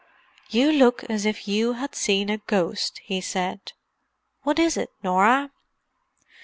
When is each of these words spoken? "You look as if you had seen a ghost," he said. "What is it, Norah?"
"You 0.49 0.71
look 0.71 1.03
as 1.11 1.27
if 1.27 1.47
you 1.47 1.73
had 1.73 1.93
seen 1.93 2.31
a 2.31 2.39
ghost," 2.39 2.99
he 3.03 3.21
said. 3.21 3.73
"What 4.41 4.57
is 4.57 4.75
it, 4.75 4.89
Norah?" 5.03 5.51